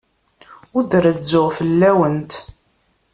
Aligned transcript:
Ur 0.75 0.83
d-rezzuɣ 0.85 1.47
fell-awent. 1.57 2.31